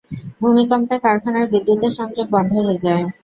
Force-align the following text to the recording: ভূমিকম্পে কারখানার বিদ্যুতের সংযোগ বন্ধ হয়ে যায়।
ভূমিকম্পে 0.41 0.95
কারখানার 1.03 1.45
বিদ্যুতের 1.53 1.93
সংযোগ 1.99 2.27
বন্ধ 2.31 2.51
হয়ে 2.59 2.83
যায়। 2.85 3.03